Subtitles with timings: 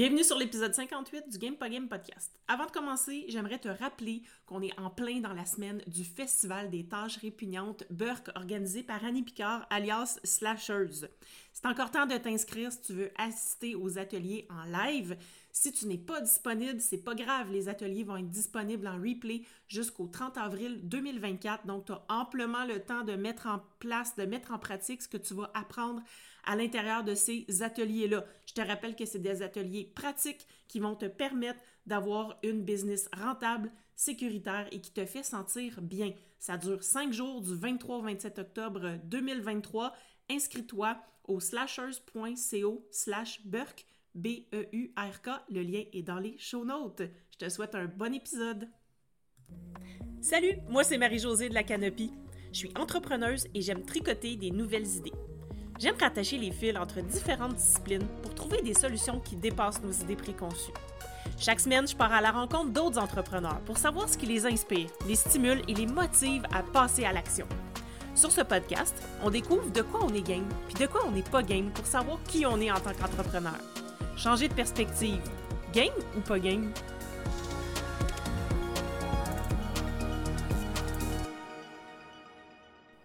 [0.00, 2.32] Bienvenue sur l'épisode 58 du Game Game podcast.
[2.48, 6.70] Avant de commencer, j'aimerais te rappeler qu'on est en plein dans la semaine du Festival
[6.70, 11.06] des tâches répugnantes Burke organisé par Annie Picard alias Slashers.
[11.52, 15.18] C'est encore temps de t'inscrire si tu veux assister aux ateliers en live.
[15.62, 19.42] Si tu n'es pas disponible, c'est pas grave, les ateliers vont être disponibles en replay
[19.68, 21.66] jusqu'au 30 avril 2024.
[21.66, 25.08] Donc, tu as amplement le temps de mettre en place, de mettre en pratique ce
[25.08, 26.00] que tu vas apprendre
[26.46, 28.24] à l'intérieur de ces ateliers-là.
[28.46, 33.10] Je te rappelle que c'est des ateliers pratiques qui vont te permettre d'avoir une business
[33.14, 36.14] rentable, sécuritaire et qui te fait sentir bien.
[36.38, 39.92] Ça dure cinq jours du 23 au 27 octobre 2023.
[40.30, 45.30] Inscris-toi au slashers.co slash Burke, B-E-U-R-K.
[45.50, 47.02] Le lien est dans les show notes.
[47.32, 48.68] Je te souhaite un bon épisode.
[50.20, 52.12] Salut, moi c'est Marie-Josée de la Canopie.
[52.52, 55.12] Je suis entrepreneuse et j'aime tricoter des nouvelles idées.
[55.78, 60.16] J'aime rattacher les fils entre différentes disciplines pour trouver des solutions qui dépassent nos idées
[60.16, 60.72] préconçues.
[61.38, 64.90] Chaque semaine, je pars à la rencontre d'autres entrepreneurs pour savoir ce qui les inspire,
[65.08, 67.46] les stimule et les motive à passer à l'action.
[68.14, 71.22] Sur ce podcast, on découvre de quoi on est game, puis de quoi on n'est
[71.22, 73.58] pas game pour savoir qui on est en tant qu'entrepreneur.
[74.16, 75.20] Changer de perspective.
[75.72, 76.72] Game ou pas game?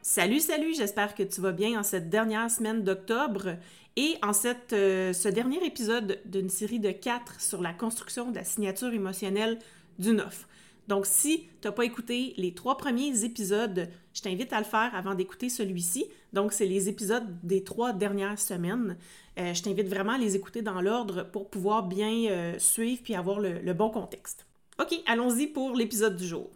[0.00, 3.56] Salut, salut, j'espère que tu vas bien en cette dernière semaine d'octobre
[3.96, 4.32] et en
[4.72, 9.58] euh, ce dernier épisode d'une série de quatre sur la construction de la signature émotionnelle
[9.98, 10.46] d'une offre.
[10.88, 14.94] Donc, si tu n'as pas écouté les trois premiers épisodes, je t'invite à le faire
[14.94, 16.06] avant d'écouter celui-ci.
[16.32, 18.96] Donc, c'est les épisodes des trois dernières semaines.
[19.38, 23.14] Euh, je t'invite vraiment à les écouter dans l'ordre pour pouvoir bien euh, suivre puis
[23.14, 24.46] avoir le bon contexte.
[24.80, 26.50] OK, allons-y pour l'épisode du jour.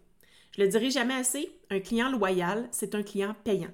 [0.56, 3.70] Je le dirai jamais assez, un client loyal, c'est un client payant.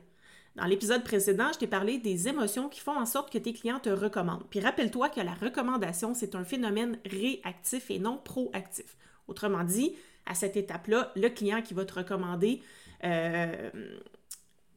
[0.56, 3.78] Dans l'épisode précédent, je t'ai parlé des émotions qui font en sorte que tes clients
[3.78, 4.44] te recommandent.
[4.50, 8.96] Puis rappelle-toi que la recommandation, c'est un phénomène réactif et non proactif.
[9.28, 9.94] Autrement dit,
[10.26, 12.62] à cette étape-là, le client qui va te recommander
[13.04, 13.70] euh,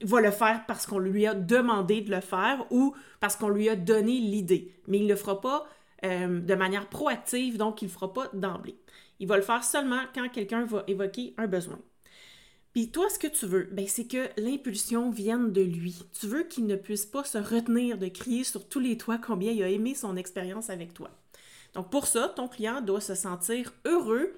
[0.01, 3.69] va le faire parce qu'on lui a demandé de le faire ou parce qu'on lui
[3.69, 4.73] a donné l'idée.
[4.87, 5.67] Mais il ne le fera pas
[6.03, 8.77] euh, de manière proactive, donc il ne le fera pas d'emblée.
[9.19, 11.79] Il va le faire seulement quand quelqu'un va évoquer un besoin.
[12.73, 16.03] Puis toi, ce que tu veux, ben, c'est que l'impulsion vienne de lui.
[16.19, 19.53] Tu veux qu'il ne puisse pas se retenir de crier sur tous les toits combien
[19.53, 21.09] il a aimé son expérience avec toi.
[21.73, 24.37] Donc pour ça, ton client doit se sentir heureux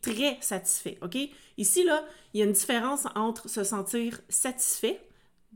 [0.00, 1.16] très satisfait, OK?
[1.56, 5.00] Ici, là, il y a une différence entre se sentir satisfait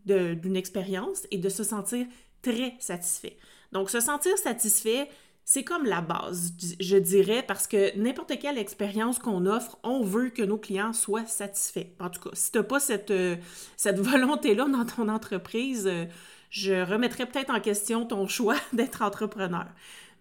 [0.05, 2.07] d'une expérience et de se sentir
[2.43, 3.39] très satisfait.
[3.73, 5.09] Donc, se sentir satisfait,
[5.45, 10.31] c'est comme la base, je dirais, parce que n'importe quelle expérience qu'on offre, on veut
[10.31, 11.89] que nos clients soient satisfaits.
[12.01, 13.37] En tout cas, si tu n'as pas cette, euh,
[13.77, 16.07] cette volonté-là dans ton entreprise, euh,
[16.51, 19.67] je remettrais peut-être en question ton choix d'être entrepreneur.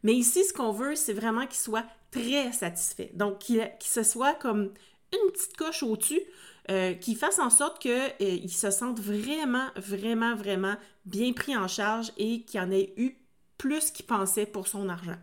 [0.03, 3.09] Mais ici, ce qu'on veut, c'est vraiment qu'ils soient très satisfaits.
[3.13, 4.71] Donc, qu'il se soit comme
[5.11, 6.21] une petite coche au-dessus,
[6.71, 10.75] euh, qui fasse en sorte qu'ils se sentent vraiment, vraiment, vraiment
[11.05, 13.17] bien pris en charge et qu'il en ait eu
[13.57, 15.17] plus qu'il pensait pour son argent.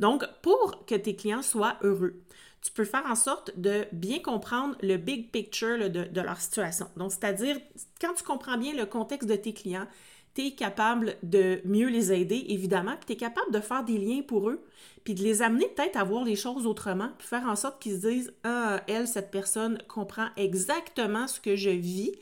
[0.00, 2.22] Donc, pour que tes clients soient heureux,
[2.62, 6.88] tu peux faire en sorte de bien comprendre le big picture de, leur situation.
[6.96, 7.58] Donc, c'est-à-dire,
[8.00, 9.86] quand tu comprends bien le contexte de tes clients,
[10.36, 13.96] tu es capable de mieux les aider, évidemment, puis tu es capable de faire des
[13.96, 14.62] liens pour eux,
[15.02, 18.00] puis de les amener peut-être à voir les choses autrement, puis faire en sorte qu'ils
[18.00, 22.12] se disent Ah, elle, cette personne comprend exactement ce que je vis,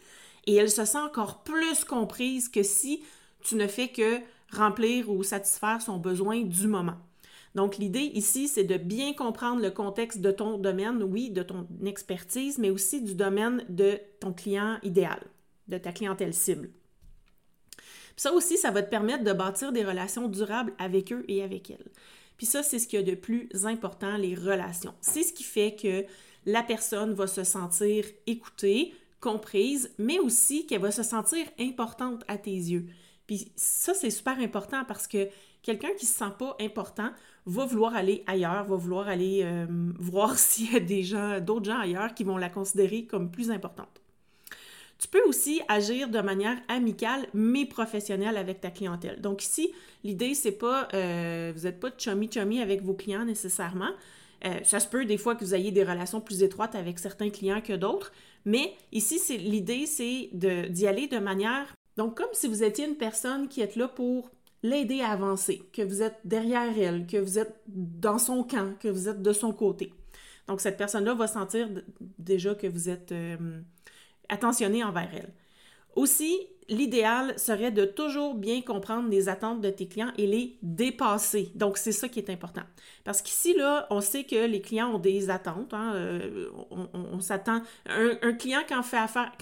[0.47, 3.03] et elle se sent encore plus comprise que si
[3.43, 4.21] tu ne fais que
[4.53, 6.97] remplir ou satisfaire son besoin du moment.
[7.57, 11.67] Donc, l'idée ici, c'est de bien comprendre le contexte de ton domaine, oui, de ton
[11.85, 15.21] expertise, mais aussi du domaine de ton client idéal,
[15.69, 16.71] de ta clientèle cible.
[18.17, 21.71] Ça aussi, ça va te permettre de bâtir des relations durables avec eux et avec
[21.71, 21.91] elles.
[22.37, 24.95] Puis ça, c'est ce qu'il y a de plus important, les relations.
[25.01, 26.05] C'est ce qui fait que
[26.47, 32.37] la personne va se sentir écoutée, comprise, mais aussi qu'elle va se sentir importante à
[32.37, 32.87] tes yeux.
[33.27, 35.29] Puis ça, c'est super important parce que
[35.63, 37.11] quelqu'un qui se sent pas important
[37.47, 39.67] va vouloir aller ailleurs, va vouloir aller euh,
[39.99, 43.51] voir s'il y a des gens, d'autres gens ailleurs qui vont la considérer comme plus
[43.51, 44.04] importante.
[44.99, 49.21] Tu peux aussi agir de manière amicale mais professionnelle avec ta clientèle.
[49.21, 53.91] Donc ici, l'idée c'est pas, euh, vous n'êtes pas chummy chummy avec vos clients nécessairement.
[54.45, 57.31] Euh, ça se peut des fois que vous ayez des relations plus étroites avec certains
[57.31, 58.13] clients que d'autres,
[58.45, 62.97] mais ici c'est l'idée c'est d'y aller de manière donc, comme si vous étiez une
[62.97, 64.31] personne qui est là pour
[64.63, 68.89] l'aider à avancer, que vous êtes derrière elle, que vous êtes dans son camp, que
[68.89, 69.93] vous êtes de son côté.
[70.49, 71.69] Donc, cette personne-là va sentir
[72.19, 73.61] déjà que vous êtes euh,
[74.35, 75.33] attentionné envers elle.
[75.97, 76.39] Aussi,
[76.69, 81.51] l'idéal serait de toujours bien comprendre les attentes de tes clients et les dépasser.
[81.55, 82.63] Donc, c'est ça qui est important.
[83.05, 85.75] Parce qu'ici, là, on sait que les clients ont des attentes.
[85.75, 86.49] Hein, euh,
[86.93, 87.63] on, s'attend.
[87.87, 88.81] Un, client, quand,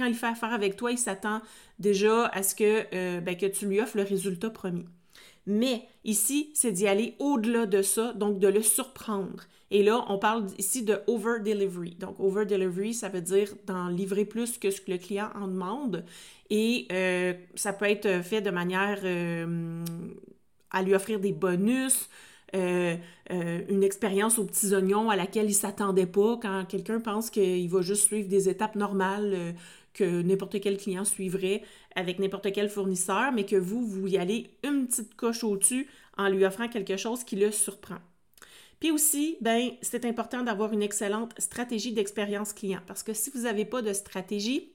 [0.07, 1.41] il fait affaire avec toi, il s'attend
[1.79, 4.85] déjà à ce euh, ben, que tu lui offres le résultat promis.
[5.47, 9.45] Mais ici, c'est d'y aller au-delà de ça, donc de le surprendre.
[9.75, 11.97] Et là, on parle ici de over-delivery.
[11.99, 16.05] Donc, over-delivery, ça veut dire d'en livrer plus que ce que le client en demande.
[16.51, 19.83] Et euh, ça peut être fait de manière euh,
[20.71, 22.11] à lui offrir des bonus,
[22.55, 22.97] euh,
[23.31, 27.67] une expérience aux petits oignons à laquelle il ne s'attendait pas quand quelqu'un pense qu'il
[27.71, 29.55] va juste suivre des étapes normales
[29.95, 31.63] que n'importe quel client suivrait
[31.97, 35.89] avec n'importe quel fournisseur, mais que vous, vous y allez une petite coche au-dessus
[36.19, 38.01] en lui offrant quelque chose qui le surprend.
[38.83, 43.43] Puis aussi, ben, c'est important d'avoir une excellente stratégie d'expérience client parce que si vous
[43.43, 44.73] n'avez pas de stratégie,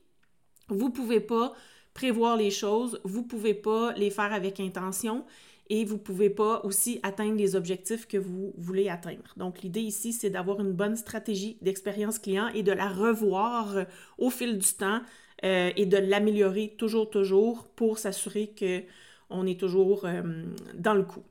[0.69, 1.53] vous ne pouvez pas
[1.93, 5.25] prévoir les choses, vous ne pouvez pas les faire avec intention
[5.69, 9.33] et vous ne pouvez pas aussi atteindre les objectifs que vous voulez atteindre.
[9.35, 13.83] Donc, l'idée ici, c'est d'avoir une bonne stratégie d'expérience client et de la revoir euh,
[14.17, 15.01] au fil du temps
[15.43, 20.45] euh, et de l'améliorer toujours, toujours pour s'assurer qu'on est toujours euh,
[20.75, 21.25] dans le coup.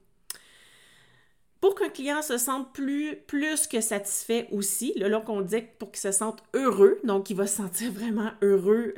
[1.61, 5.91] Pour qu'un client se sente plus, plus que satisfait aussi, là, là qu'on dit pour
[5.91, 8.95] qu'il se sente heureux, donc il va se sentir vraiment heureux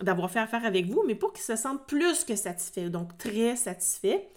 [0.00, 3.56] d'avoir fait affaire avec vous, mais pour qu'il se sente plus que satisfait, donc très
[3.56, 4.28] satisfait,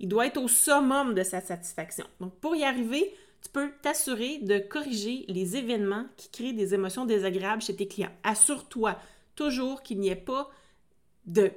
[0.00, 2.06] il doit être au summum de sa satisfaction.
[2.20, 7.04] Donc, pour y arriver, tu peux t'assurer de corriger les événements qui créent des émotions
[7.04, 8.12] désagréables chez tes clients.
[8.22, 8.96] Assure-toi
[9.34, 10.50] toujours qu'il n'y ait pas
[11.26, 11.50] de...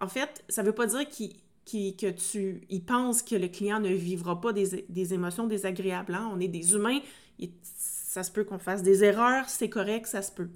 [0.00, 1.06] En fait, ça ne veut pas dire
[1.70, 6.14] que tu y penses que le client ne vivra pas des, émotions désagréables.
[6.14, 6.30] Hein.
[6.32, 7.00] On est des humains,
[7.62, 10.48] ça se peut qu'on fasse des erreurs, c'est correct, ça se peut.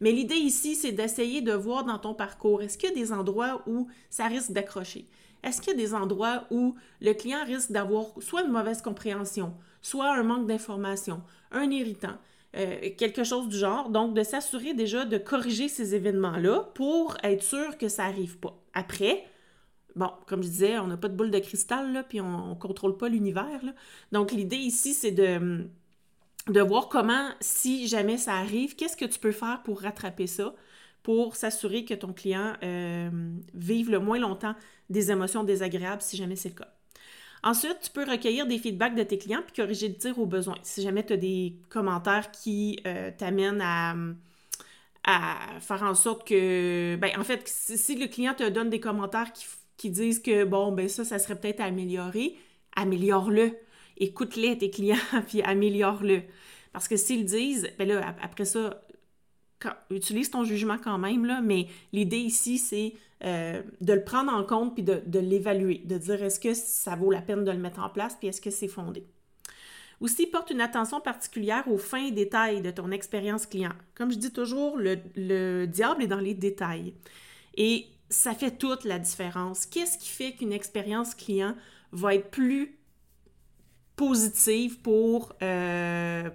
[0.00, 3.12] Mais l'idée ici, c'est d'essayer de voir dans ton parcours, est-ce qu'il y a des
[3.12, 5.06] endroits où ça risque d'accrocher?
[5.42, 9.54] Est-ce qu'il y a des endroits où le client risque d'avoir soit une mauvaise compréhension,
[9.82, 12.16] soit un manque d'information, un irritant,
[12.56, 13.90] euh, quelque chose du genre.
[13.90, 18.60] Donc, de s'assurer déjà de corriger ces événements-là pour être sûr que ça n'arrive pas.
[18.74, 19.24] Après,
[19.96, 22.54] bon, comme je disais, on n'a pas de boule de cristal, là, puis on ne
[22.54, 23.60] contrôle pas l'univers.
[24.12, 25.68] Donc, l'idée ici, c'est de,
[26.48, 30.54] de voir comment, si jamais ça arrive, qu'est-ce que tu peux faire pour rattraper ça
[31.02, 33.10] pour s'assurer que ton client euh,
[33.54, 34.54] vive le moins longtemps
[34.90, 36.72] des émotions désagréables si jamais c'est le cas.
[37.42, 40.56] Ensuite, tu peux recueillir des feedbacks de tes clients puis corriger le tir au besoin.
[40.62, 43.94] Si jamais tu as des commentaires qui euh, t'amènent à,
[45.60, 49.46] faire en sorte que, ben, en fait, si, le client te donne des commentaires qui,
[49.88, 52.36] disent que, bon, ben ça, ça serait peut-être amélioré,
[52.76, 53.52] améliore-le.
[53.96, 54.96] Écoute-les, tes clients,
[55.28, 56.22] puis améliore-le.
[56.72, 58.82] Parce que s'ils disent, ben là, après ça,
[59.90, 62.94] utilise ton jugement quand même, là, mais l'idée ici, c'est
[63.24, 67.10] euh, de le prendre en compte puis de, l'évaluer, de dire est-ce que ça vaut
[67.10, 69.04] la peine de le mettre en place puis est-ce que c'est fondé.
[70.00, 73.72] Aussi, porte une attention particulière aux fins détails de ton expérience client.
[73.94, 76.94] Comme je dis toujours, le diable est dans les détails.
[77.54, 79.66] Et ça fait toute la différence.
[79.66, 81.54] Qu'est-ce qui fait qu'une expérience client
[81.92, 82.78] va être plus
[83.96, 86.28] positive pour, euh,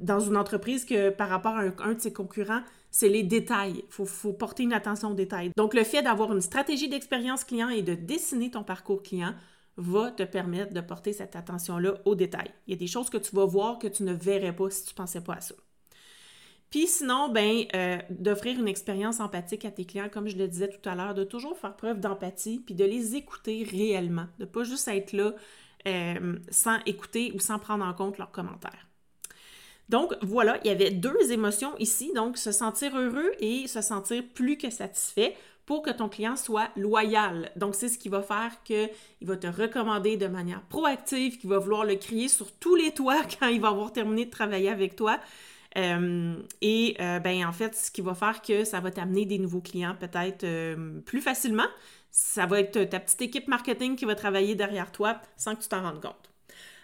[0.00, 3.84] dans une entreprise que par rapport à un, de ses concurrents, c'est les détails.
[3.98, 5.50] Il faut, porter une attention aux détails.
[5.56, 9.34] Donc, le fait d'avoir une stratégie d'expérience client et de dessiner ton parcours client
[9.76, 12.52] va te permettre de porter cette attention-là aux détails.
[12.66, 14.84] Il y a des choses que tu vas voir que tu ne verrais pas si
[14.84, 15.54] tu ne pensais pas à ça.
[16.70, 20.68] Puis sinon, ben, euh, d'offrir une expérience empathique à tes clients, comme je le disais
[20.68, 24.64] tout à l'heure, de toujours faire preuve d'empathie, puis de les écouter réellement, de pas
[24.64, 25.32] juste être là
[25.86, 28.86] euh, sans écouter ou sans prendre en compte leurs commentaires.
[29.88, 34.22] Donc voilà, il y avait deux émotions ici, donc se sentir heureux et se sentir
[34.34, 35.34] plus que satisfait
[35.64, 37.50] pour que ton client soit loyal.
[37.56, 38.90] Donc c'est ce qui va faire qu'il
[39.22, 43.22] va te recommander de manière proactive, qu'il va vouloir le crier sur tous les toits
[43.40, 45.18] quand il va avoir terminé de travailler avec toi.
[45.76, 49.38] Euh, et euh, ben en fait, ce qui va faire que ça va t'amener des
[49.38, 51.66] nouveaux clients peut-être euh, plus facilement.
[52.10, 55.68] Ça va être ta petite équipe marketing qui va travailler derrière toi sans que tu
[55.68, 56.30] t'en rendes compte.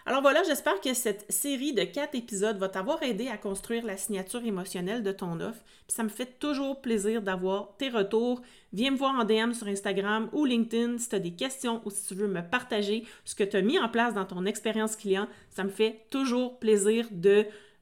[0.07, 3.97] Alors voilà, j'espère que cette série de quatre épisodes va t'avoir aidé à construire la
[3.97, 5.63] signature émotionnelle de ton offre.
[5.87, 8.43] Puis ça me fait toujours plaisir d'avoir tes retours.
[8.71, 11.89] Viens me voir en DM sur Instagram ou LinkedIn si tu as des questions ou
[11.89, 14.95] si tu veux me partager ce que tu as mis en place dans ton expérience
[14.95, 15.27] client.
[15.49, 17.47] Ça me fait toujours plaisir de